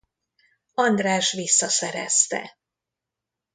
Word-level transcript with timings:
András 0.75 1.31
visszaszerezte. 1.31 2.57